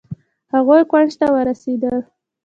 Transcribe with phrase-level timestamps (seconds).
[0.53, 1.97] هغوئ کونج ته ورسېدل.